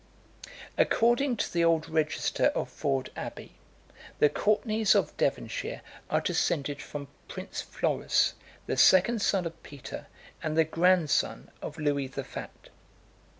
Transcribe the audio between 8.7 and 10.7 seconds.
second son of Peter, and the